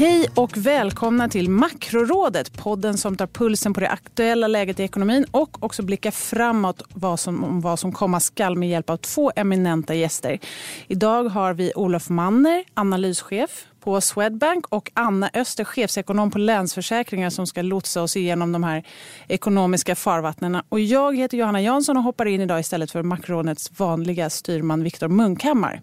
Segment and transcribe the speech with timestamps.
[0.00, 5.26] Hej och välkomna till Makrorådet, podden som tar pulsen på det aktuella läget i ekonomin
[5.30, 9.32] och också blickar framåt vad som, om vad som komma skall med hjälp av två
[9.36, 10.38] eminenta gäster.
[10.86, 17.46] Idag har vi Olof Manner, analyschef på Swedbank och Anna Öster, chefsekonom på Länsförsäkringar som
[17.46, 18.84] ska lotsa oss igenom de här
[19.28, 20.62] ekonomiska farvattnen.
[20.68, 25.08] Och jag heter Johanna Jansson och hoppar in idag istället för Makrorådets vanliga styrman Viktor
[25.08, 25.80] Munkhammar.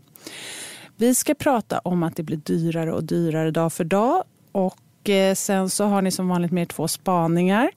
[0.99, 4.23] Vi ska prata om att det blir dyrare och dyrare dag för dag.
[4.51, 7.71] Och eh, sen så har ni som vanligt med er två spaningar.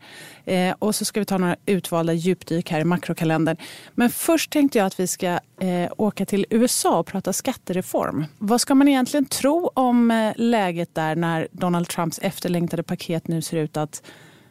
[0.44, 3.56] Eh, och så ska vi ta några utvalda djupdyk här i makrokalendern.
[3.94, 5.26] Men först tänkte jag att vi ska
[5.60, 8.24] eh, åka till USA och prata skattereform.
[8.38, 13.42] Vad ska man egentligen tro om eh, läget där när Donald Trumps efterlängtade paket nu
[13.42, 14.02] ser ut att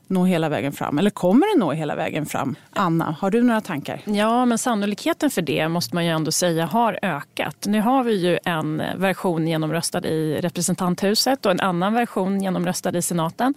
[0.10, 1.00] nå hela vägen fram?
[1.00, 2.56] Eller kommer det nå hela vägen fram?
[2.74, 4.02] Anna, har du några tankar?
[4.06, 7.66] Ja, men sannolikheten för det måste man ju ändå säga har ökat.
[7.66, 13.02] Nu har vi ju en version genomröstad i representanthuset och en annan version genomröstad i
[13.02, 13.54] senaten.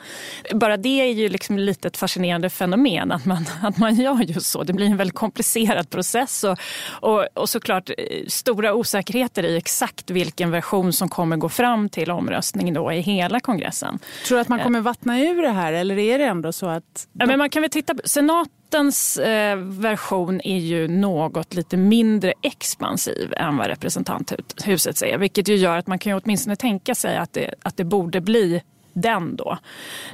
[0.54, 4.46] Bara det är ju liksom lite ett fascinerande fenomen att man, att man gör just
[4.46, 4.62] så.
[4.62, 6.58] Det blir en väldigt komplicerad process och,
[6.90, 7.94] och, och såklart eh,
[8.28, 13.40] stora osäkerheter i exakt vilken version som kommer gå fram till omröstning då i hela
[13.40, 13.98] kongressen.
[14.26, 17.08] Tror du att man kommer vattna ur det här eller är det ändå så att...
[17.12, 22.32] Ja, men man kan väl titta på senatens eh, version är ju något lite mindre
[22.42, 25.18] expansiv än vad representanthuset är.
[25.18, 28.20] Vilket ju gör att man kan ju åtminstone tänka sig att det, att det borde
[28.20, 28.62] bli
[28.92, 29.58] den då.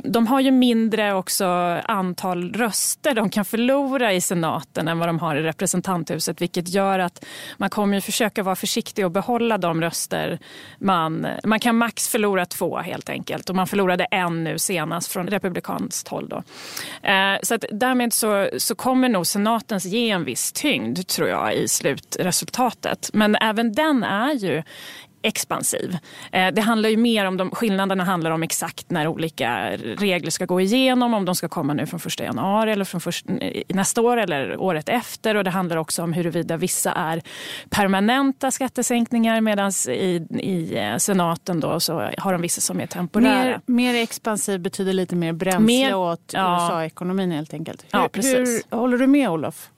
[0.05, 1.45] De har ju mindre också
[1.85, 6.99] antal röster de kan förlora i senaten än vad de har i representanthuset vilket gör
[6.99, 7.25] att
[7.57, 10.39] man kommer ju försöka vara försiktig och behålla de röster
[10.79, 11.27] man...
[11.45, 16.09] Man kan max förlora två helt enkelt och man förlorade en nu senast från republikanskt
[16.09, 16.29] håll.
[16.29, 16.43] Då.
[17.09, 21.55] Eh, så att därmed så, så kommer nog senatens ge en viss tyngd tror jag
[21.55, 23.11] i slutresultatet.
[23.13, 24.63] Men även den är ju
[25.23, 25.99] expansiv.
[26.33, 30.45] Eh, det handlar ju mer om de, skillnaderna handlar om exakt när olika regler ska
[30.45, 33.27] gå igenom, om de ska komma nu från 1 januari eller från först,
[33.69, 35.35] nästa år eller året efter.
[35.35, 37.23] Och det handlar också om huruvida vissa är
[37.71, 43.45] permanenta skattesänkningar medan i, i eh, senaten då så har de vissa som är temporära.
[43.45, 46.69] Mer, mer expansiv betyder lite mer bränsle mer, åt ja.
[46.71, 47.83] USA-ekonomin helt enkelt.
[47.83, 48.65] Hur, ja, precis.
[48.71, 49.71] hur, håller du med Olof?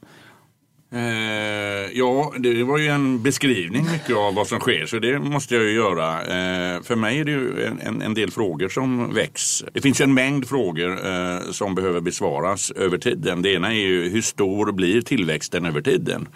[0.92, 5.54] Eh, ja, det var ju en beskrivning mycket av vad som sker så det måste
[5.54, 6.20] jag ju göra.
[6.20, 9.64] Eh, för mig är det ju en, en, del frågor som väcks.
[9.72, 13.42] Det finns en mängd frågor eh, som behöver besvaras över tiden.
[13.42, 16.28] Det ena är ju hur stor blir tillväxten över tiden?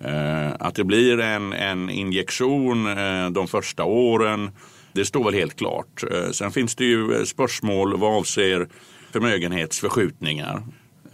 [0.00, 4.50] Eh, att det blir en, en injektion eh, de första åren,
[4.92, 6.04] det står väl helt klart.
[6.10, 8.68] Eh, sen finns det ju eh, spörsmål vad avser
[9.12, 10.62] förmögenhetsförskjutningar.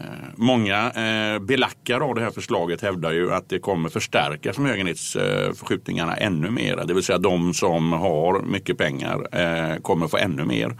[0.01, 6.17] Eh, många eh, belackare av det här förslaget hävdar ju att det kommer förstärka förmögenhetsförskjutningarna
[6.17, 6.85] ännu mer.
[6.87, 10.77] Det vill säga de som har mycket pengar eh, kommer få ännu mer.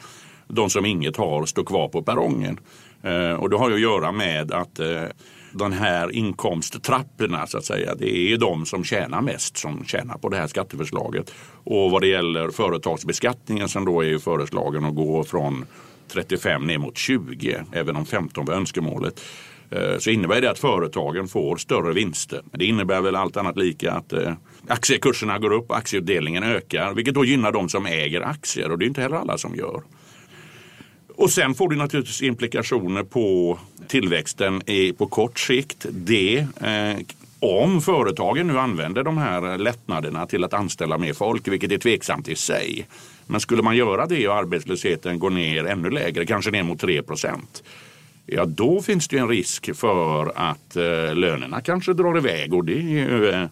[0.49, 2.61] De som inget har står kvar på perrongen.
[3.03, 5.03] Eh, och det har ju att göra med att eh,
[5.53, 7.95] de här inkomsttrapporna så att säga.
[7.95, 11.35] Det är de som tjänar mest som tjänar på det här skatteförslaget.
[11.65, 15.65] Och vad det gäller företagsbeskattningen som då är föreslagen att gå från
[16.09, 19.21] 35 ner mot 20, även om 15 var önskemålet
[19.71, 22.43] eh, så innebär det att företagen får större vinster.
[22.53, 24.33] Det innebär väl allt annat lika att eh,
[24.69, 28.89] aktiekurserna går upp, aktieutdelningen ökar, vilket då gynnar de som äger aktier och det är
[28.89, 29.83] inte heller alla som gör.
[31.19, 33.59] Och sen får det naturligtvis implikationer på
[33.89, 34.63] tillväxten
[34.99, 35.87] på kort sikt.
[35.91, 36.97] Det, eh,
[37.41, 42.29] om företagen nu använder de här lättnaderna till att anställa mer folk, vilket är tveksamt
[42.29, 42.87] i sig,
[43.27, 47.03] men skulle man göra det och arbetslösheten går ner ännu lägre, kanske ner mot 3
[47.03, 47.63] procent.
[48.27, 52.73] Ja, då finns det en risk för att eh, lönerna kanske drar iväg och det
[52.73, 53.47] är ju eh,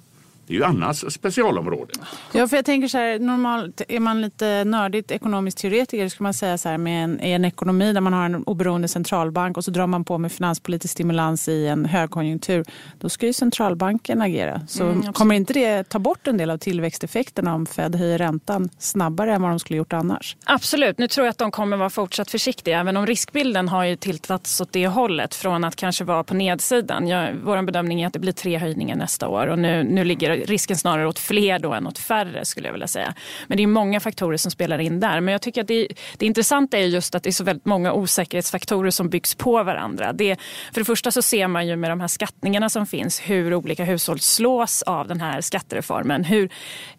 [0.47, 1.93] det är ju Annas specialområde.
[2.33, 6.35] Ja, för jag tänker så här, normalt är man lite nördigt ekonomisk teoretiker skulle man
[6.35, 9.71] säga så här med en, en ekonomi där man har en oberoende centralbank och så
[9.71, 12.65] drar man på med finanspolitisk stimulans i en högkonjunktur.
[12.99, 14.61] Då ska ju centralbanken agera.
[14.69, 18.71] Så mm, kommer inte det ta bort en del av tillväxteffekterna om Fed höjer räntan
[18.79, 20.37] snabbare än vad de skulle gjort annars?
[20.45, 20.99] Absolut.
[20.99, 22.81] Nu tror jag att de kommer vara fortsatt försiktiga.
[22.81, 27.09] Även om riskbilden har ju tilltats åt det hållet från att kanske vara på nedsidan.
[27.09, 30.36] Jag, vår bedömning är att det blir tre höjningar nästa år och nu, nu ligger
[30.45, 33.15] risken snarare åt fler då än åt färre skulle jag vilja säga.
[33.47, 35.21] Men det är många faktorer som spelar in där.
[35.21, 37.93] Men jag tycker att det, det intressanta är just att det är så väldigt många
[37.93, 40.13] osäkerhetsfaktorer som byggs på varandra.
[40.13, 40.37] Det,
[40.73, 43.85] för det första så ser man ju med de här skattningarna som finns hur olika
[43.85, 46.25] hushåll slås av den här skattereformen.
[46.25, 46.49] Hur,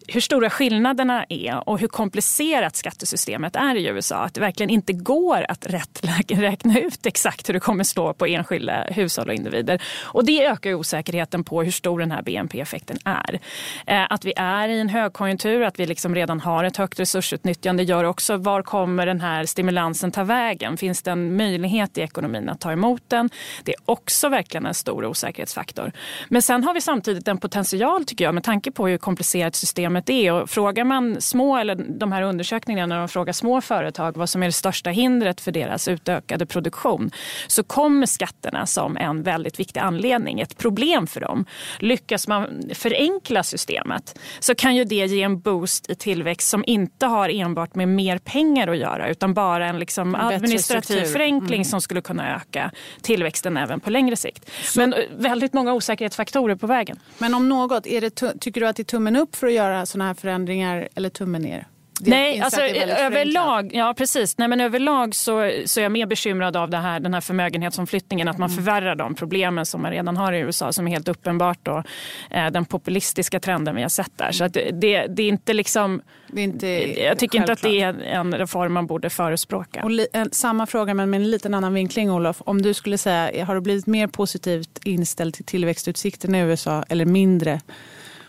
[0.08, 4.16] hur stora skillnaderna är och hur komplicerat skattesystemet är i USA.
[4.16, 8.26] Att det verkligen inte går att rätt räkna ut exakt hur det kommer slå på
[8.26, 9.82] enskilda hushåll och individer.
[10.00, 13.40] Och det ökar osäkerheten på hur stor den här BNP-effekten är är.
[13.86, 17.82] Eh, att vi är i en högkonjunktur, att vi liksom redan har ett högt resursutnyttjande
[17.82, 20.76] gör också var kommer den här stimulansen ta vägen?
[20.76, 23.30] Finns det en möjlighet i ekonomin att ta emot den?
[23.64, 25.92] Det är också verkligen en stor osäkerhetsfaktor.
[26.28, 30.10] Men sen har vi samtidigt en potential tycker jag med tanke på hur komplicerat systemet
[30.10, 30.32] är.
[30.32, 34.42] Och frågar man små, eller de här undersökningarna när man frågar små företag vad som
[34.42, 37.10] är det största hindret för deras utökade produktion
[37.46, 41.44] så kommer skatterna som en väldigt viktig anledning, ett problem för dem.
[41.78, 47.06] Lyckas man förenkla systemet så kan ju det ge en boost i tillväxt som inte
[47.06, 51.64] har enbart med mer pengar att göra utan bara en liksom administrativ förenkling mm.
[51.64, 52.70] som skulle kunna öka
[53.00, 54.50] tillväxten även på längre sikt.
[54.64, 54.80] Så.
[54.80, 57.00] Men eh, väldigt många osäkerhetsfaktorer på vägen.
[57.18, 58.10] Men om något, är det,
[58.40, 61.42] tycker du att det är tummen upp för att göra sådana här förändringar eller tummen
[61.42, 61.66] ner?
[62.00, 64.38] Nej, alltså, överlag, ja, precis.
[64.38, 68.28] Nej, men överlag så, så är jag mer bekymrad av det här, den här förmögenhetsomflyttningen.
[68.28, 68.56] Att man mm.
[68.56, 71.82] förvärrar de problemen som man redan har i USA som är helt uppenbart då,
[72.30, 74.32] eh, den populistiska trenden vi har sett där.
[74.32, 76.02] Så att det, det är inte liksom...
[76.26, 76.66] Det är inte
[77.02, 77.64] jag tycker självklart.
[77.64, 79.82] inte att det är en reform man borde förespråka.
[79.82, 82.42] Och li, en, samma fråga men med en liten annan vinkling Olof.
[82.44, 87.04] Om du skulle säga, har du blivit mer positivt inställd till tillväxtutsikterna i USA eller
[87.04, 87.60] mindre?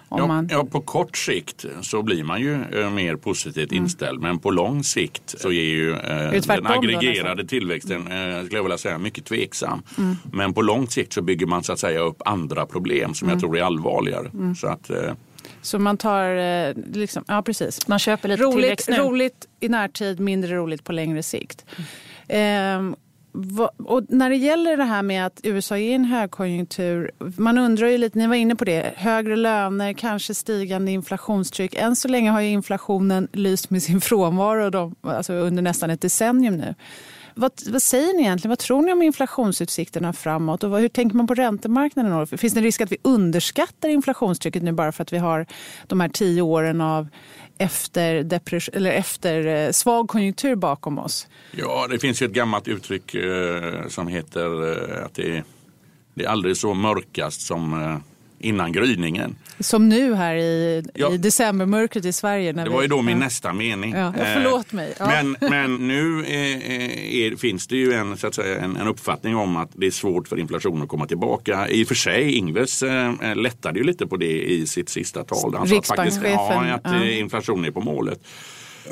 [0.09, 0.47] Ja, man...
[0.51, 3.83] ja, på kort sikt så blir man ju eh, mer positivt mm.
[3.83, 4.21] inställd.
[4.21, 8.77] Men på lång sikt så är ju eh, den aggregerade tillväxten, eh, skulle jag vilja
[8.77, 9.83] säga, mycket tveksam.
[9.97, 10.15] Mm.
[10.33, 13.33] Men på lång sikt så bygger man så att säga upp andra problem som mm.
[13.33, 14.27] jag tror är allvarligare.
[14.33, 14.55] Mm.
[14.55, 15.13] Så att, eh...
[15.61, 17.87] Så man tar, eh, liksom, ja precis.
[17.87, 21.65] Man köper lite roligt, roligt i närtid, mindre roligt på längre sikt.
[22.27, 22.95] Mm.
[23.77, 27.87] Och när det gäller det här med att USA är i en högkonjunktur, man undrar
[27.87, 31.75] ju lite, ni var inne på det, högre löner, kanske stigande inflationstryck.
[31.75, 36.01] Än så länge har ju inflationen lyst med sin frånvaro de, alltså under nästan ett
[36.01, 36.75] decennium nu.
[37.39, 38.49] Vad, vad, säger ni egentligen?
[38.49, 40.63] Vad tror ni om inflationsutsikterna framåt?
[40.63, 42.27] Och vad, hur tänker man på räntemarknaden?
[42.27, 45.45] Finns det en risk att vi underskattar inflationstrycket nu bara för att vi har
[45.87, 47.07] de här tio åren av
[47.59, 48.15] efter,
[48.73, 51.27] eller efter eh, svag konjunktur bakom oss?
[51.51, 55.43] Ja, det finns ju ett gammalt uttryck eh, som heter eh, att det är,
[56.13, 57.97] det är aldrig så mörkast som eh,
[58.39, 59.35] innan gryningen.
[59.59, 61.13] Som nu här i, ja.
[61.13, 62.51] i decembermörkret i Sverige.
[62.51, 63.25] det var ju då min ja.
[63.25, 63.93] nästa mening.
[63.93, 64.93] Ja, förlåt mig.
[64.99, 65.07] Ja.
[65.07, 69.55] Men, men nu är, finns det ju en, så att säga, en, en, uppfattning om
[69.55, 71.67] att det är svårt för inflationen att komma tillbaka.
[71.69, 75.55] I och för sig, Ingves äh, lättade ju lite på det i sitt sista tal.
[75.55, 78.19] Han sa faktiskt ja, att inflationen är på målet.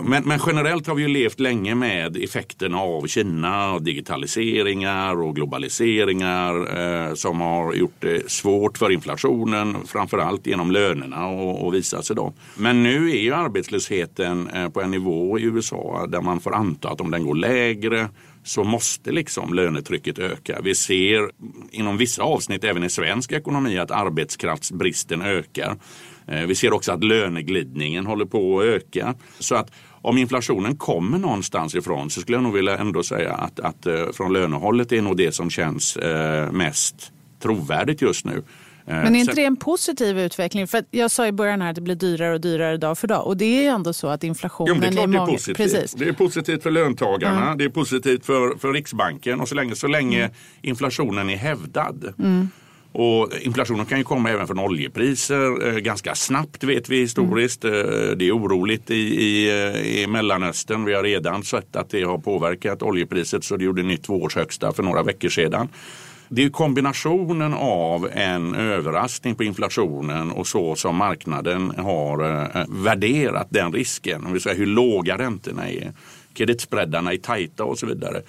[0.01, 5.35] Men, men, generellt har vi ju levt länge med effekterna av Kina och digitaliseringar och
[5.35, 12.05] globaliseringar eh, som har gjort det svårt för inflationen, framförallt genom lönerna och, och visat
[12.05, 12.33] sig då.
[12.57, 16.89] Men nu är ju arbetslösheten eh, på en nivå i USA där man får anta
[16.89, 18.09] att om den går lägre
[18.43, 20.59] så måste liksom lönetrycket öka.
[20.63, 21.29] Vi ser
[21.71, 25.77] inom vissa avsnitt även i svensk ekonomi att arbetskraftsbristen ökar.
[26.27, 29.15] Eh, vi ser också att löneglidningen håller på att öka.
[29.39, 29.71] Så att
[30.01, 34.11] om inflationen kommer någonstans ifrån så skulle jag nog vilja ändå säga att, att eh,
[34.13, 38.43] från lönehållet är nog det som känns eh, mest trovärdigt just nu.
[38.89, 40.67] Men är inte det en positiv utveckling?
[40.67, 43.27] För jag sa i början här att det blir dyrare och dyrare dag för dag.
[43.27, 45.25] Och det är ändå så att inflationen jo, det är, klart är många...
[45.25, 45.57] Det är, positivt.
[45.57, 45.93] Precis.
[45.93, 47.57] det är positivt för löntagarna, mm.
[47.57, 50.29] det är positivt för, för Riksbanken och så länge, så länge
[50.61, 52.49] inflationen är hävdad mm.
[52.91, 57.63] Och inflationen kan ju komma även från oljepriser eh, ganska snabbt vet vi historiskt.
[57.63, 57.79] Mm.
[57.79, 60.85] Eh, det är oroligt i, i, eh, i Mellanöstern.
[60.85, 64.83] Vi har redan sett att det har påverkat oljepriset så det gjorde nytt tvåårshögsta för
[64.83, 65.67] några veckor sedan.
[66.29, 72.47] Det är kombinationen av en överraskning på inflationen och så som marknaden har
[72.83, 74.25] värderat den risken.
[74.25, 75.91] Om vi säger hur låga räntorna är.
[76.33, 78.21] Kreditspreadarna är tajta och så vidare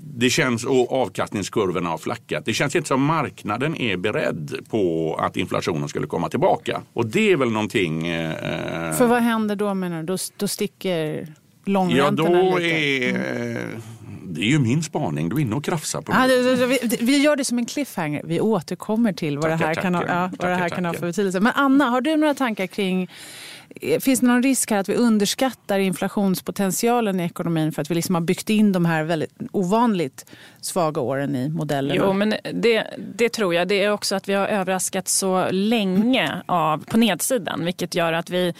[0.00, 2.44] det känns, och avkastningskurvorna har flackat.
[2.44, 6.82] Det känns inte som marknaden är beredd på att inflationen skulle komma tillbaka.
[6.92, 8.06] Och det är väl någonting...
[8.06, 10.06] Eh, För vad händer då menar du?
[10.06, 11.26] Då, då sticker
[11.64, 12.76] långräntorna ja, då lite?
[12.76, 13.82] Är, mm.
[14.28, 15.28] Det är ju min spaning.
[15.28, 16.66] Du är inne och krafsar på ah, det.
[16.66, 18.22] Vi, vi, gör det som en cliffhanger.
[18.24, 20.84] Vi återkommer till vad tackar, det här, kan, ha, ja, vad tackar, det här kan
[20.84, 21.40] ha för betydelse.
[21.40, 23.10] Men Anna, har du några tankar kring
[23.80, 27.94] Eh, finns det någon risk här att vi underskattar inflationspotentialen i ekonomin för att vi
[27.94, 30.26] liksom har byggt in de här väldigt ovanligt
[30.60, 32.02] svaga åren i modellerna?
[32.06, 33.68] Jo, men det, det tror jag.
[33.68, 38.30] Det är också att vi har överraskat så länge av, på nedsidan vilket gör att
[38.30, 38.54] vi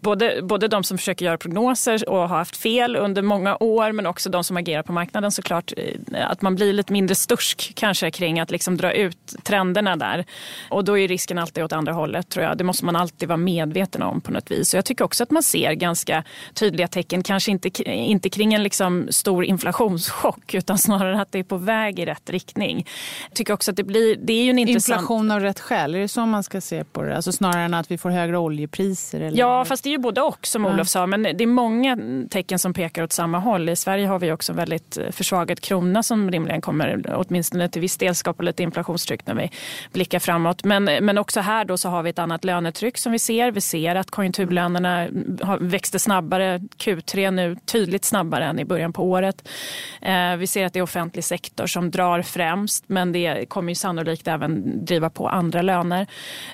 [0.00, 4.06] både, både de som försöker göra prognoser och har haft fel under många år men
[4.06, 5.72] också de som agerar på marknaden såklart.
[5.76, 10.24] Eh, att man blir lite mindre stursk kanske kring att liksom dra ut trenderna där.
[10.68, 12.58] Och då är risken alltid åt andra hållet tror jag.
[12.58, 14.68] Det måste man alltid vara medveten om på något vis.
[14.68, 18.62] Så jag tycker också att man ser ganska tydliga tecken, kanske inte, inte kring en
[18.62, 22.86] liksom stor inflationschock utan snarare att det är på väg i rätt riktning.
[23.28, 25.00] Jag tycker också att det blir, det är ju en intressant...
[25.00, 27.16] Inflation av rätt skäl, är det så man ska se på det?
[27.16, 29.20] Alltså snarare än att vi får högre oljepriser?
[29.20, 29.38] Eller?
[29.38, 31.06] Ja, fast det är ju både och som Olof sa.
[31.06, 31.98] Men det är många
[32.30, 33.68] tecken som pekar åt samma håll.
[33.68, 37.80] I Sverige har vi också en väldigt eh, försvagad krona som rimligen kommer åtminstone till
[37.80, 39.50] viss del skapa lite inflationstryck när vi
[39.92, 40.64] blickar framåt.
[40.64, 43.50] Men, men också här då så har vi ett annat lönetryck som vi ser.
[43.50, 45.08] Vi ser att konjunkturlönerna
[45.60, 49.48] växte snabbare Q3 nu, tydligt snabbare än i början på året.
[50.02, 53.74] Eh, vi ser att det är offentlig sektor som drar främst men det kommer ju
[53.74, 56.06] sannolikt även driva på andra löner.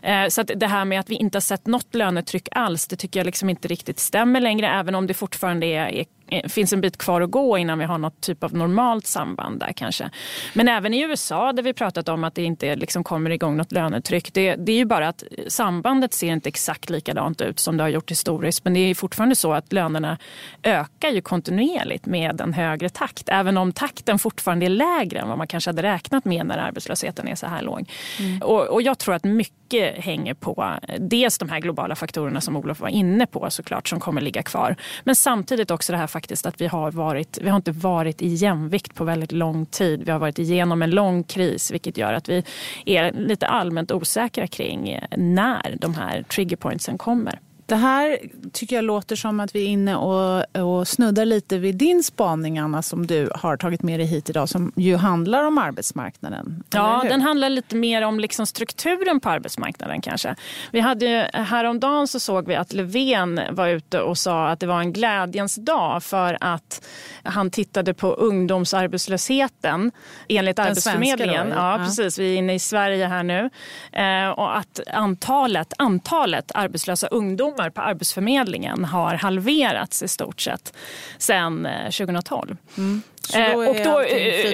[0.03, 2.97] Eh, så att det här med att vi inte har sett något lönetryck alls, det
[2.97, 6.05] tycker jag liksom inte riktigt stämmer längre även om det fortfarande är,
[6.49, 9.73] finns en bit kvar att gå innan vi har något typ av normalt samband där
[9.73, 10.11] kanske.
[10.55, 13.73] Men även i USA där vi pratat om att det inte liksom kommer igång något
[13.73, 14.33] lönetryck.
[14.33, 17.89] Det, det är ju bara att sambandet ser inte exakt likadant ut som det har
[17.89, 18.65] gjort historiskt.
[18.65, 20.19] Men det är fortfarande så att lönerna
[20.63, 23.29] ökar ju kontinuerligt med en högre takt.
[23.29, 27.29] Även om takten fortfarande är lägre än vad man kanske hade räknat med när arbetslösheten
[27.29, 27.91] är så här låg.
[28.21, 28.43] Mm.
[28.43, 32.81] Och, och jag tror att mycket hänger på dels de här globala faktorerna som Olof
[32.81, 34.77] var inne på såklart som kommer ligga kvar.
[35.05, 38.29] Men samtidigt också det här faktiskt att vi har, varit, vi har inte varit i
[38.29, 40.03] jämvikt på väldigt lång tid.
[40.05, 42.45] Vi har varit igenom en lång kris vilket gör att vi
[42.85, 47.41] är lite allmänt osäkra kring när de här triggerpointsen kommer.
[47.67, 48.19] Det här
[48.53, 52.59] tycker jag låter som att vi är inne och, och snuddar lite vid din spaning,
[52.59, 56.65] Anna, som du har tagit med dig hit idag, som ju handlar om arbetsmarknaden.
[56.71, 60.35] Ja, den handlar lite mer om liksom strukturen på arbetsmarknaden kanske.
[60.71, 64.81] Vi hade, häromdagen så såg vi att Löfven var ute och sa att det var
[64.81, 66.87] en glädjens dag för att
[67.23, 69.93] han tittade på ungdomsarbetslösheten
[70.29, 71.49] enligt den Arbetsförmedlingen.
[71.49, 71.79] Då, ja.
[71.79, 72.19] ja, precis.
[72.19, 73.51] Vi är inne i Sverige här nu.
[73.93, 80.77] Eh, och att antalet, antalet arbetslösa ungdomar ungdomar på Arbetsförmedlingen har halverats i stort sett
[81.19, 82.51] sedan 2012.
[82.51, 83.03] Eh, mm.
[83.35, 84.03] Eh, då och då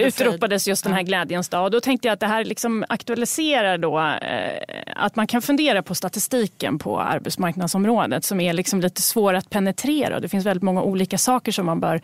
[0.01, 1.65] utropades just den här glädjens dag.
[1.65, 5.83] Och då tänkte jag att det här liksom aktualiserar då eh, att man kan fundera
[5.83, 10.21] på statistiken på arbetsmarknadsområdet som är liksom lite svår att penetrera.
[10.21, 12.01] Det finns väldigt många olika saker som man bör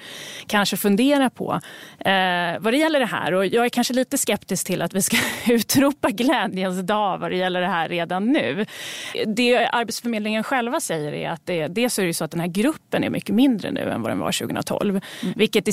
[0.47, 1.61] kanske fundera på
[1.99, 2.11] eh,
[2.61, 3.35] vad det gäller det här.
[3.35, 5.17] Och jag är kanske lite skeptisk till att vi ska
[5.53, 8.67] utropa glädjens dag vad det gäller det här redan nu.
[9.27, 13.05] Det Arbetsförmedlingen själva säger är att det, dels är det så att den här gruppen
[13.05, 15.01] är mycket mindre nu än vad den var 2012.
[15.23, 15.35] Mm.
[15.37, 15.73] Vilket i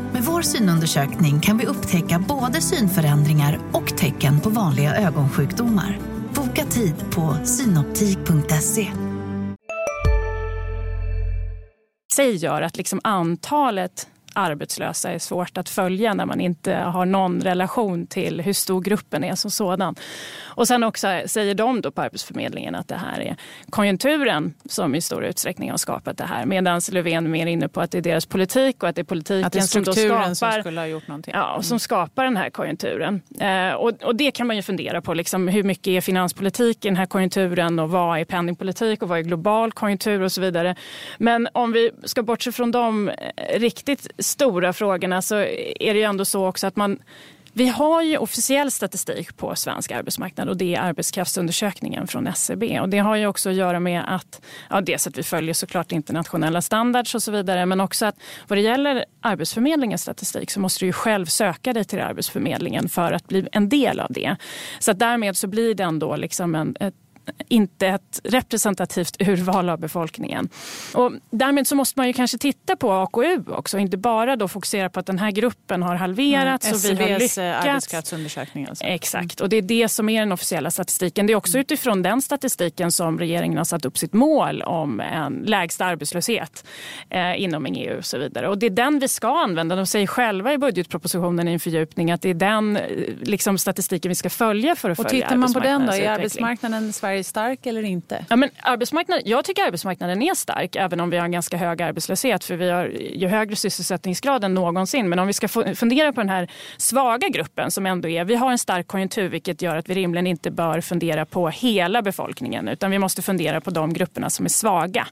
[0.41, 5.99] Vår synundersökning kan vi upptäcka både synförändringar och tecken på vanliga ögonsjukdomar.
[6.35, 8.87] Boka tid på synoptik.se.
[12.13, 17.41] Säg gör att liksom antalet arbetslösa är svårt att följa när man inte har någon
[17.41, 19.95] relation till hur stor gruppen är som sådan.
[20.41, 23.35] Och sen också säger de då på Arbetsförmedlingen att det här är
[23.69, 26.45] konjunkturen som i stor utsträckning har skapat det här.
[26.45, 29.03] Medan Löfven är mer inne på att det är deras politik och att det är
[29.03, 31.33] politiken att det är som då skapar, som skulle ha gjort någonting.
[31.37, 31.63] Ja, mm.
[31.63, 33.21] som skapar den här konjunkturen.
[33.39, 35.13] Eh, och, och, det kan man ju fundera på.
[35.13, 39.19] Liksom, hur mycket är finanspolitik i den här konjunkturen och vad är penningpolitik och vad
[39.19, 40.75] är global konjunktur och så vidare.
[41.17, 46.03] Men om vi ska bortse från de eh, riktigt stora frågorna så är det ju
[46.03, 46.99] ändå så också att man
[47.53, 52.79] vi har ju officiell statistik på svensk arbetsmarknad och det är arbetskraftsundersökningen från SCB.
[52.79, 55.91] Och det har ju också att göra med att, ja, dels att vi följer såklart
[55.91, 58.15] internationella standards och så vidare, men också att
[58.47, 63.11] vad det gäller Arbetsförmedlingens statistik så måste du ju själv söka dig till Arbetsförmedlingen för
[63.11, 64.35] att bli en del av det.
[64.79, 66.95] Så att därmed så blir det ändå liksom en, ett
[67.47, 70.49] inte ett representativt urval av befolkningen.
[70.93, 74.89] Och därmed så måste man ju kanske titta på AKU också, inte bara då fokusera
[74.89, 76.75] på att den här gruppen har halverats mm.
[76.75, 77.37] och vi har eh, lyckats.
[77.37, 78.65] arbetskraftsundersökning.
[78.69, 78.83] Alltså.
[78.83, 81.27] Exakt, och det är det som är den officiella statistiken.
[81.27, 85.33] Det är också utifrån den statistiken som regeringen har satt upp sitt mål om en
[85.33, 86.65] lägsta arbetslöshet
[87.09, 88.47] eh, inom EU och så vidare.
[88.47, 89.75] Och det är den vi ska använda.
[89.75, 92.83] De säger själva i budgetpropositionen i en fördjupning att det är den eh,
[93.21, 96.09] liksom, statistiken vi ska följa för att och följa tittar man på den då, är
[96.09, 98.25] arbetsmarknaden i är stark eller inte?
[98.29, 101.81] Ja, men arbetsmarknaden, jag tycker arbetsmarknaden är stark även om vi har en ganska hög
[101.81, 105.09] arbetslöshet för vi har ju högre sysselsättningsgrad än någonsin.
[105.09, 108.51] Men om vi ska fundera på den här svaga gruppen som ändå är, vi har
[108.51, 112.91] en stark konjunktur vilket gör att vi rimligen inte bör fundera på hela befolkningen utan
[112.91, 115.07] vi måste fundera på de grupperna som är svaga.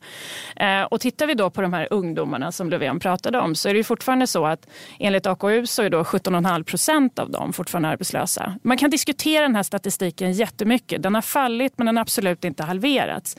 [0.55, 3.73] Eh, och tittar vi då på de här ungdomarna som Löfven pratade om så är
[3.73, 4.67] det fortfarande så att
[4.99, 8.55] enligt AKU så är då 17,5 procent av dem fortfarande arbetslösa.
[8.63, 11.03] Man kan diskutera den här statistiken jättemycket.
[11.03, 13.38] Den har fallit men den har absolut inte halverats.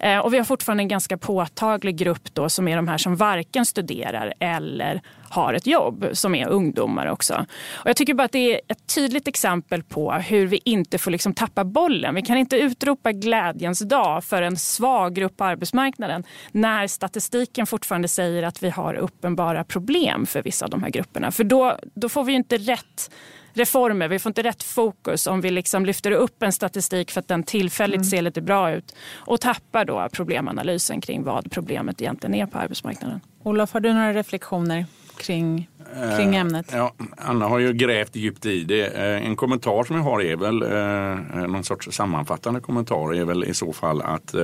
[0.00, 3.16] Eh, och vi har fortfarande en ganska påtaglig grupp då som är de här som
[3.16, 7.46] varken studerar eller har ett jobb, som är ungdomar också.
[7.72, 11.10] Och jag tycker bara att det är ett tydligt exempel på hur vi inte får
[11.10, 12.14] liksom tappa bollen.
[12.14, 18.08] Vi kan inte utropa glädjens dag för en svag grupp på arbetsmarknaden när statistiken fortfarande
[18.08, 21.30] säger att vi har uppenbara problem för vissa av de här grupperna.
[21.30, 23.10] För då, då får vi inte rätt
[23.58, 24.08] reformer.
[24.08, 27.42] Vi får inte rätt fokus om vi liksom lyfter upp en statistik för att den
[27.42, 28.04] tillfälligt mm.
[28.04, 33.20] ser lite bra ut och tappar då problemanalysen kring vad problemet egentligen är på arbetsmarknaden.
[33.42, 34.86] Olof, har du några reflektioner
[35.18, 35.68] kring,
[36.16, 36.70] kring eh, ämnet?
[36.72, 38.86] Ja, Anna har ju grävt djupt i det.
[38.86, 43.44] Eh, en kommentar som jag har är väl eh, någon sorts sammanfattande kommentar är väl
[43.44, 44.34] i så fall att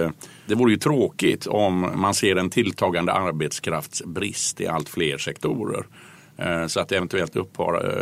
[0.47, 5.87] det vore ju tråkigt om man ser en tilltagande arbetskraftsbrist i allt fler sektorer.
[6.67, 7.37] Så att det eventuellt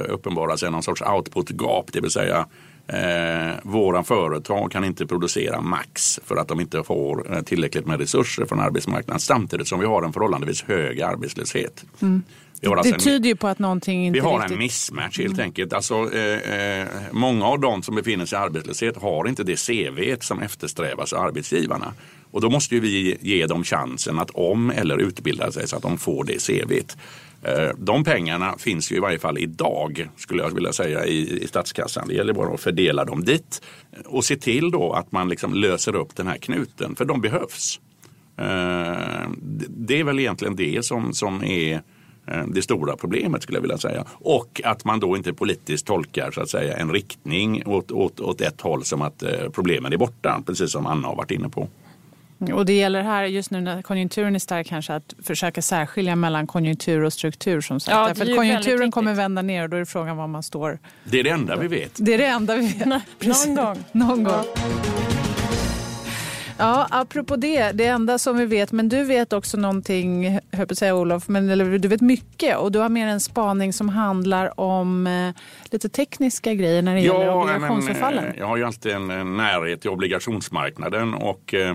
[0.09, 2.47] uppenbarar sig någon sorts output gap, det vill säga
[2.87, 8.45] Eh, våra företag kan inte producera max för att de inte får tillräckligt med resurser
[8.45, 11.85] från arbetsmarknaden samtidigt som vi har en förhållandevis hög arbetslöshet.
[12.01, 12.23] Mm.
[12.67, 14.53] Alltså det tyder ju på att någonting inte Vi har riktigt...
[14.53, 15.45] en mismatch helt mm.
[15.45, 15.73] enkelt.
[15.73, 20.17] Alltså, eh, eh, många av de som befinner sig i arbetslöshet har inte det CV
[20.21, 21.95] som eftersträvas av arbetsgivarna.
[22.31, 25.99] Och då måste vi ge dem chansen att om eller utbilda sig så att de
[25.99, 26.97] får det CVt.
[27.43, 31.47] Eh, de pengarna finns ju i varje fall idag skulle jag vilja säga i, i
[31.47, 32.09] statskassan.
[32.09, 33.63] Det gäller bara att fördela dem dit
[34.05, 37.81] och se till då att man liksom löser upp den här knuten för de behövs.
[38.39, 39.29] Eh,
[39.69, 41.83] det är väl egentligen det som, som är
[42.47, 44.05] det stora problemet skulle jag vilja säga.
[44.13, 48.41] Och att man då inte politiskt tolkar så att säga en riktning åt, åt, åt
[48.41, 51.69] ett håll som att problemen är borta, precis som Anna har varit inne på.
[52.51, 56.47] Och det gäller här just nu när konjunkturen är stark kanske att försöka särskilja mellan
[56.47, 57.97] konjunktur och struktur som sagt.
[57.97, 60.79] Ja, För konjunkturen kommer vända ner och då är frågan var man står.
[61.05, 61.93] Det är det enda vi vet.
[61.97, 62.87] Det är det enda vi vet.
[63.47, 63.85] Någon gång.
[63.93, 64.45] Någon gång.
[64.55, 65.12] Ja,
[66.91, 70.79] apropå det, det enda som vi vet, men du vet också någonting, höll på att
[70.79, 74.61] säga Olof, men eller, du vet mycket och du har mer en spaning som handlar
[74.61, 75.35] om eh,
[75.71, 78.25] lite tekniska grejer när det ja, gäller obligationsförfallen.
[78.25, 81.75] Men, jag har ju alltid en närhet till obligationsmarknaden och eh,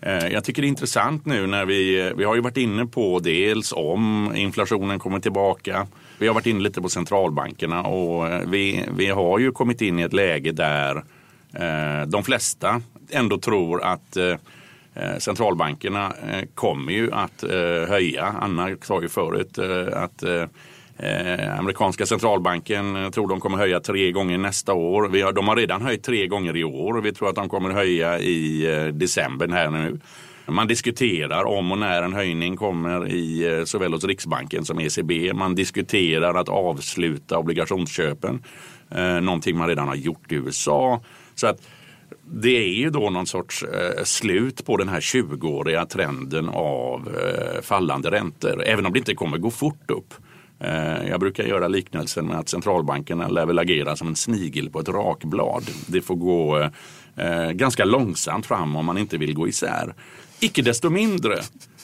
[0.00, 3.18] Eh, jag tycker det är intressant nu när vi, vi har ju varit inne på
[3.18, 5.86] dels om inflationen kommer tillbaka.
[6.18, 9.98] Vi har varit inne lite på centralbankerna och eh, vi, vi har ju kommit in
[9.98, 10.96] i ett läge där
[11.52, 14.36] eh, de flesta ändå tror att eh,
[14.94, 17.44] eh, centralbankerna eh, kommer ju att
[17.88, 18.24] höja.
[18.40, 19.58] Anna sa ju förut
[19.92, 20.24] att
[20.98, 25.08] Eh, amerikanska centralbanken eh, tror de kommer höja tre gånger nästa år.
[25.08, 27.48] Vi har, de har redan höjt tre gånger i år och vi tror att de
[27.48, 30.00] kommer höja i eh, december här nu.
[30.46, 35.32] Man diskuterar om och när en höjning kommer i eh, såväl hos Riksbanken som ECB.
[35.34, 38.42] Man diskuterar att avsluta obligationsköpen.
[38.90, 41.00] Eh, någonting man redan har gjort i USA.
[41.34, 41.60] Så att
[42.32, 47.62] det är ju då någon sorts eh, slut på den här 20-åriga trenden av eh,
[47.62, 48.62] fallande räntor.
[48.62, 50.14] Även om det inte kommer gå fort upp.
[50.60, 54.80] Eh, jag brukar göra liknelsen med att centralbankerna lär väl agera som en snigel på
[54.80, 55.64] ett rakblad.
[55.86, 56.58] Det får gå
[57.16, 59.94] eh, ganska långsamt fram om man inte vill gå isär.
[60.40, 61.38] Icke desto mindre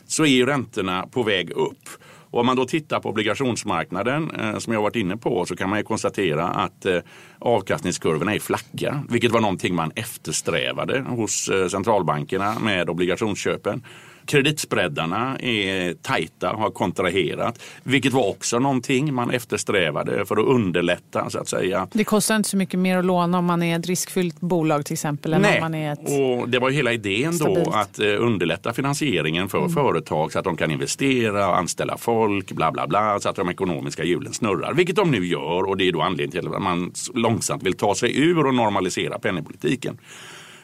[0.07, 1.89] så är ju räntorna på väg upp.
[2.33, 5.71] Och om man då tittar på obligationsmarknaden eh, som jag varit inne på så kan
[5.71, 6.99] man konstatera att eh,
[7.39, 9.05] avkastningskurvorna är flacka.
[9.09, 13.83] Vilket var någonting man eftersträvade hos eh, centralbankerna med obligationsköpen.
[14.25, 17.63] Kreditspreadarna är tajta, har kontraherat.
[17.83, 21.89] Vilket var också någonting man eftersträvade för att underlätta så att säga.
[21.93, 24.93] Det kostar inte så mycket mer att låna om man är ett riskfyllt bolag till
[24.93, 25.35] exempel.
[25.35, 27.65] Än Nej, om man är ett och det var ju hela idén stabilt.
[27.65, 29.71] då att eh, underlätta finansieringen för mm.
[29.71, 33.49] företag så att de kan investera, och anställa folk, bla bla bla, så att de
[33.49, 34.75] ekonomiska hjulen snurrar.
[34.75, 37.95] Vilket de nu gör och det är då anledningen till att man långsamt vill ta
[37.95, 39.99] sig ur och normalisera penningpolitiken.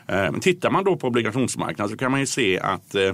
[0.06, 3.12] Men tittar man då på obligationsmarknaden så kan man ju se att Eh,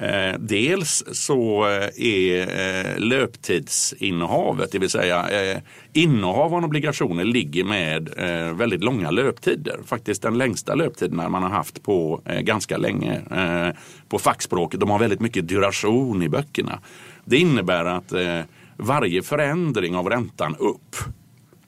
[0.00, 5.58] Eh, dels så eh, är eh, löptidsinnehavet, det vill säga eh,
[5.92, 9.80] innehav av obligationer ligger med eh, väldigt långa löptider.
[9.86, 13.20] Faktiskt den längsta löptiden man har haft på eh, ganska länge.
[13.30, 13.76] Eh,
[14.08, 16.80] på fackspråket, de har väldigt mycket duration i böckerna.
[17.24, 18.40] Det innebär att eh,
[18.76, 20.96] varje förändring av räntan upp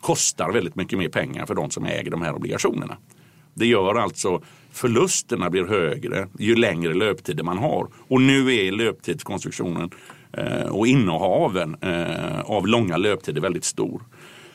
[0.00, 2.96] kostar väldigt mycket mer pengar för de som äger de här obligationerna.
[3.60, 4.42] Det gör alltså
[4.72, 7.88] förlusterna blir högre ju längre löptider man har.
[8.08, 9.90] Och nu är löptidskonstruktionen
[10.32, 14.02] eh, och innehaven eh, av långa löptider väldigt stor.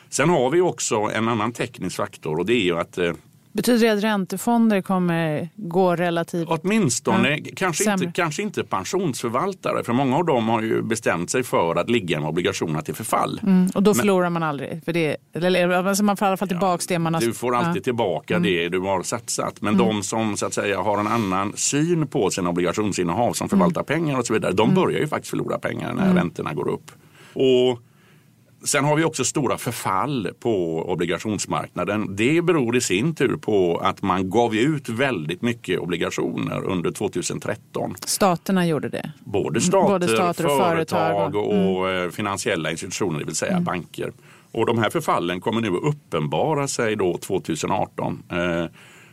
[0.08, 3.12] Sen har vi också en annan teknisk faktor och det är ju att eh,
[3.56, 6.48] Betyder det att räntefonder kommer gå relativt...
[6.48, 9.84] Åtminstone, ja, kanske, inte, kanske inte pensionsförvaltare.
[9.84, 13.40] För många av dem har ju bestämt sig för att ligga med obligationerna till förfall.
[13.42, 14.84] Mm, och då förlorar Men, man aldrig?
[14.84, 17.20] För det, eller alltså man får i alla fall tillbaka ja, det man har...
[17.20, 17.84] Du får alltid ja.
[17.84, 18.42] tillbaka mm.
[18.42, 19.62] det du har satsat.
[19.62, 19.86] Men mm.
[19.86, 23.86] de som så att säga har en annan syn på sina obligationsinnehav som förvaltar mm.
[23.86, 24.52] pengar och så vidare.
[24.52, 24.82] De mm.
[24.82, 26.16] börjar ju faktiskt förlora pengar när mm.
[26.16, 26.90] räntorna går upp.
[27.32, 27.80] Och
[28.66, 32.16] Sen har vi också stora förfall på obligationsmarknaden.
[32.16, 37.94] Det beror i sin tur på att man gav ut väldigt mycket obligationer under 2013.
[38.06, 39.12] Staterna gjorde det?
[39.24, 42.12] Både stater, Både stater och företag och, och mm.
[42.12, 43.64] finansiella institutioner, det vill säga mm.
[43.64, 44.12] banker.
[44.52, 48.22] Och de här förfallen kommer nu att uppenbara sig då 2018.
[48.30, 48.64] Eh,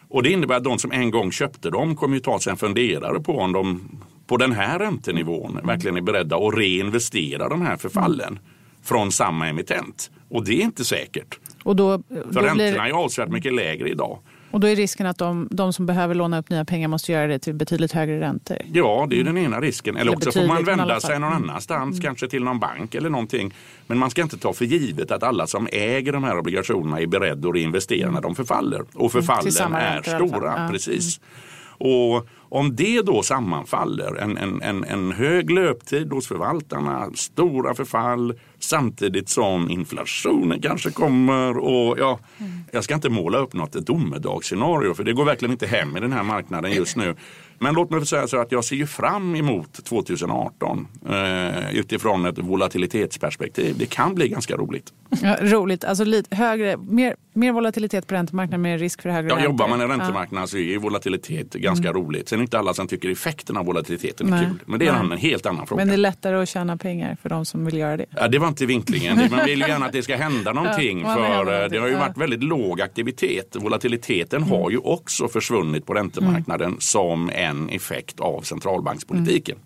[0.09, 2.57] och det innebär att de som en gång köpte dem kommer att ta sig en
[2.57, 3.81] funderare på om de
[4.27, 5.67] på den här räntenivån mm.
[5.67, 8.39] verkligen är beredda att reinvestera de här förfallen
[8.83, 10.11] från samma emittent.
[10.29, 11.39] Och det är inte säkert.
[11.63, 12.79] Och då, då För räntorna blir...
[12.79, 14.19] är avsevärt mycket lägre idag.
[14.53, 17.27] Och då är risken att de, de, som behöver låna upp nya pengar måste göra
[17.27, 18.57] det till betydligt högre räntor?
[18.73, 19.95] Ja, det är den ena risken.
[19.95, 22.01] Eller, eller också får man vända sig någon annanstans, mm.
[22.01, 23.53] kanske till någon bank eller någonting.
[23.87, 27.07] Men man ska inte ta för givet att alla som äger de här obligationerna är
[27.07, 28.13] beredda att reinvestera mm.
[28.13, 28.81] när de förfaller.
[28.93, 29.09] Och mm.
[29.09, 30.53] förfallen är stora.
[30.57, 30.69] Ja.
[30.71, 31.17] Precis.
[31.17, 31.29] Mm.
[31.77, 38.33] Och om det då sammanfaller, en, en, en, en hög löptid hos förvaltarna, stora förfall
[38.63, 42.51] samtidigt som inflationen kanske kommer och ja, mm.
[42.71, 46.13] jag ska inte måla upp något domedagsscenario för det går verkligen inte hem i den
[46.13, 47.15] här marknaden just nu.
[47.59, 52.37] Men låt mig säga så att jag ser ju fram emot 2018 eh, utifrån ett
[52.37, 53.75] volatilitetsperspektiv.
[53.77, 54.93] Det kan bli ganska roligt.
[55.21, 59.35] Ja, roligt, alltså lite högre, mer, mer volatilitet på räntemarknaden, mer risk för högre ja,
[59.35, 59.51] räntor.
[59.51, 60.47] Jobbar man i räntemarknaden ja.
[60.47, 62.01] så är volatilitet ganska mm.
[62.01, 62.29] roligt.
[62.29, 64.45] Sen är det inte alla som tycker effekten av volatiliteten är Nej.
[64.45, 64.59] kul.
[64.65, 65.79] Men det är en helt annan fråga.
[65.79, 68.05] Men det är lättare att tjäna pengar för de som vill göra det.
[68.09, 69.17] Ja, det var inte vinklingen.
[69.31, 71.01] Man vill ju gärna att det ska hända någonting.
[71.01, 73.55] Ja, för eh, det har ju varit väldigt låg aktivitet.
[73.59, 74.49] Volatiliteten mm.
[74.49, 76.79] har ju också försvunnit på räntemarknaden mm.
[76.79, 79.57] som en effekt av centralbankspolitiken.
[79.57, 79.63] Mm.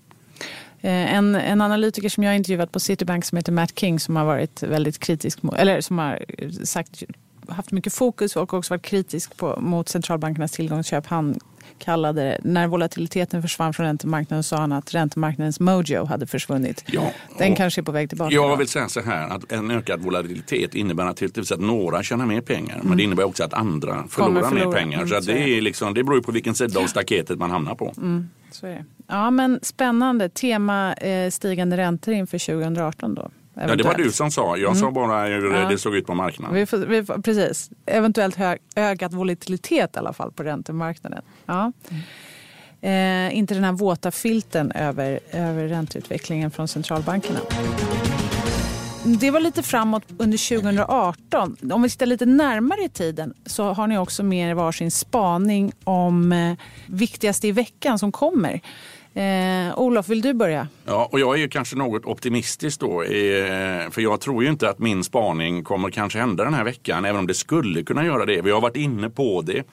[0.81, 4.63] En, en, analytiker som jag intervjuat på Citibank som heter Matt King som har varit
[4.63, 7.03] väldigt kritisk, eller som har eh, sagt
[7.47, 11.07] haft mycket fokus och också varit kritisk på, mot centralbankernas tillgångsköp.
[11.07, 11.39] Han
[11.79, 16.83] kallade när volatiliteten försvann från räntemarknaden sa han att räntemarknadens mojo hade försvunnit.
[16.87, 18.35] Ja, Den kanske är på väg tillbaka.
[18.35, 22.41] Jag vill säga så här att en ökad volatilitet innebär naturligtvis att några tjänar mer
[22.41, 22.87] pengar mm.
[22.87, 24.65] men det innebär också att andra förlorar, förlora.
[24.65, 24.97] mer pengar.
[24.97, 27.75] Mm, så, så det, är liksom, det beror på vilken sida av staketet man hamnar
[27.75, 27.93] på.
[27.97, 28.85] Mm, så är det.
[29.07, 30.29] Ja men spännande.
[30.29, 33.31] Tema eh, stigande räntor inför 2018 då.
[33.59, 34.57] Ja, det var du som sa.
[34.57, 34.75] Jag mm.
[34.75, 35.69] sa bara hur ja.
[35.69, 36.55] det såg ut på marknaden.
[36.55, 37.69] Vi får, vi får, precis.
[37.85, 41.21] Eventuellt hög, ökad volatilitet i alla fall på räntemarknaden.
[41.45, 41.71] Ja.
[41.89, 42.03] Mm.
[42.81, 47.39] Eh, inte den här våta filten över, över ränteutvecklingen från centralbankerna.
[49.19, 51.57] Det var lite framåt under 2018.
[51.71, 55.71] Om vi tittar lite närmare i tiden så har ni också med er varsin spaning
[55.83, 56.53] om eh,
[56.87, 58.61] viktigaste i veckan som kommer.
[59.17, 60.67] Eh, Olof, vill du börja?
[60.85, 63.03] Ja, och jag är ju kanske något optimistisk då.
[63.03, 67.05] Eh, för jag tror ju inte att min spaning kommer kanske hända den här veckan,
[67.05, 68.41] även om det skulle kunna göra det.
[68.41, 69.63] Vi har varit inne på det.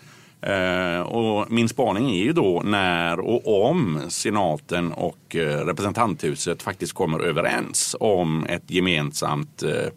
[0.53, 6.93] Eh, och min spaning är ju då när och om senaten och eh, representanthuset faktiskt
[6.93, 9.93] kommer överens om ett gemensamt eh,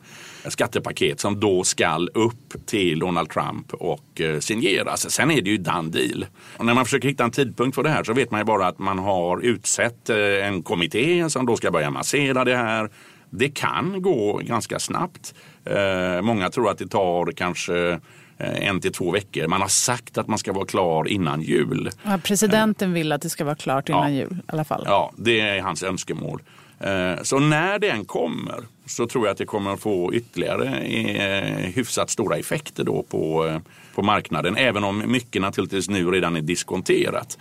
[0.49, 5.09] skattepaket som då skall upp till Donald Trump och eh, signeras.
[5.09, 6.25] Sen är det ju done deal.
[6.57, 8.67] Och när man försöker hitta en tidpunkt för det här så vet man ju bara
[8.67, 12.89] att man har utsett eh, en kommitté som då ska börja massera det här.
[13.29, 15.33] Det kan gå ganska snabbt.
[15.65, 17.99] Eh, många tror att det tar kanske
[18.39, 19.47] en till två veckor.
[19.47, 21.89] Man har sagt att man ska vara klar innan jul.
[22.03, 24.19] Ja, presidenten vill att det ska vara klart innan ja.
[24.19, 24.83] jul i alla fall.
[24.85, 26.41] Ja, det är hans önskemål.
[26.79, 31.71] Eh, så när den kommer så tror jag att det kommer att få ytterligare eh,
[31.73, 33.59] hyfsat stora effekter då på, eh,
[33.95, 34.57] på marknaden.
[34.57, 37.37] Även om mycket naturligtvis nu redan är diskonterat.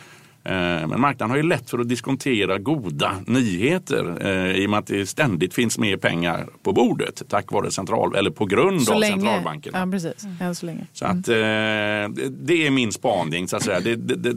[0.89, 5.07] Men marknaden har ju lätt för att diskontera goda nyheter i och med att det
[5.07, 9.13] ständigt finns mer pengar på bordet tack vare central, eller på grund så av länge.
[9.13, 9.79] centralbankerna.
[9.79, 10.27] Ja, precis.
[10.41, 10.87] Än så länge.
[10.93, 13.49] Så att, det är min spaning.
[13.49, 13.81] Så att säga.
[13.81, 14.33] Det, det, det,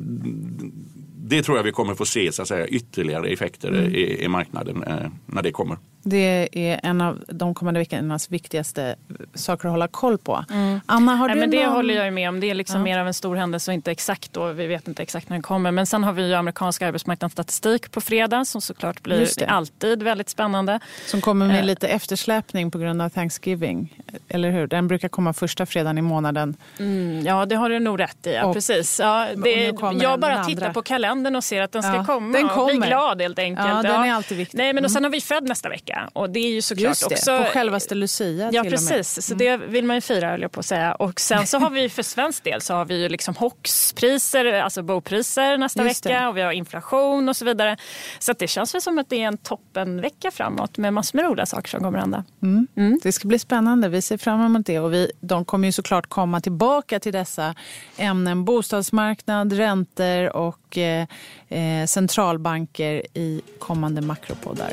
[1.29, 3.95] det tror jag vi kommer få se så att säga, ytterligare effekter mm.
[3.95, 5.77] i, i, marknaden eh, när det kommer.
[6.01, 8.95] Det är en av de kommande veckornas viktigaste
[9.33, 10.45] saker att hålla koll på.
[10.51, 10.79] Mm.
[10.85, 11.75] Anna, har Nej, du men Det någon...
[11.75, 12.39] håller jag med om.
[12.39, 12.83] Det är liksom ja.
[12.83, 14.51] mer av en stor händelse och inte exakt då.
[14.51, 15.71] Vi vet inte exakt när den kommer.
[15.71, 20.79] Men sen har vi ju amerikansk arbetsmarknadsstatistik på fredag som såklart blir alltid väldigt spännande.
[21.05, 21.65] Som kommer med eh.
[21.65, 23.97] lite eftersläpning på grund av Thanksgiving.
[24.27, 24.67] Eller hur?
[24.67, 26.55] Den brukar komma första fredagen i månaden.
[26.79, 28.33] Mm, ja, det har du nog rätt i.
[28.33, 28.99] Ja, och, precis.
[28.99, 32.37] Ja, det, jag bara tittar på kalendern och ser att den ska ja, komma.
[32.37, 32.73] Den kommer.
[32.73, 33.67] Och blir glad helt enkelt.
[33.67, 34.57] Ja, den är alltid viktig.
[34.57, 36.09] Nej, men och sen har vi född nästa vecka.
[36.13, 37.37] Och det är ju såklart Just det, också...
[37.37, 39.27] på självaste Lucia Ja, precis.
[39.27, 40.95] Så det vill man ju fira, höll jag på att säga.
[40.95, 44.83] Och sen så har vi för svensk del så har vi ju liksom HOX-priser, alltså
[44.83, 46.21] bopriser nästa Just vecka.
[46.21, 46.27] Det.
[46.27, 47.77] Och vi har inflation och så vidare.
[48.19, 51.45] Så det känns väl som att det är en toppenvecka framåt med massor med roliga
[51.45, 52.23] saker som kommer hända.
[52.41, 52.67] Mm.
[52.75, 52.99] Mm.
[53.03, 53.89] Det ska bli spännande.
[53.89, 54.79] Vi ser fram emot det.
[54.79, 57.55] Och vi, de kommer ju såklart komma tillbaka till dessa
[57.97, 58.45] ämnen.
[58.45, 61.07] Bostadsmarknad, räntor och eh,
[61.47, 64.71] eh, centralbanker i kommande makropoddar.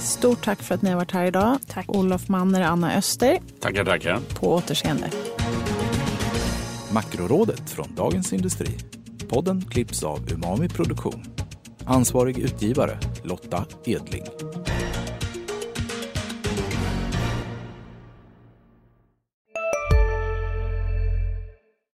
[0.00, 1.58] Stort tack för att ni har varit här idag.
[1.68, 1.84] Tack.
[1.88, 3.38] Olof Manner och Anna Öster.
[3.60, 4.18] Tackar, tackar.
[4.40, 5.10] På återseende.
[6.92, 8.78] Makrorådet från Dagens Industri.
[9.28, 11.24] Podden klipps av Umami Produktion.
[11.84, 14.24] Ansvarig utgivare Lotta Edling.